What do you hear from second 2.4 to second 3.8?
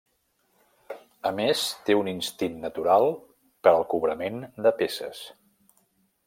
natural per